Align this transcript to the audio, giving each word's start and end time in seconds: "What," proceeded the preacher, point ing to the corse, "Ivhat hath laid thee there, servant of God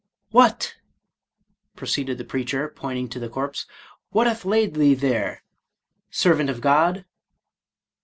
"What," 0.31 0.77
proceeded 1.75 2.17
the 2.17 2.25
preacher, 2.25 2.67
point 2.69 2.97
ing 2.97 3.07
to 3.09 3.19
the 3.19 3.29
corse, 3.29 3.67
"Ivhat 4.11 4.25
hath 4.25 4.45
laid 4.45 4.73
thee 4.73 4.95
there, 4.95 5.43
servant 6.09 6.49
of 6.49 6.59
God 6.59 7.05